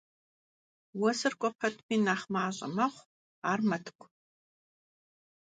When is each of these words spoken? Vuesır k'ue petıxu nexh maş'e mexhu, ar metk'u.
Vuesır 0.97 1.33
k'ue 1.39 1.49
petıxu 1.59 1.97
nexh 2.07 2.25
maş'e 2.33 2.67
mexhu, 2.75 3.05
ar 3.49 3.59
metk'u. 3.69 4.05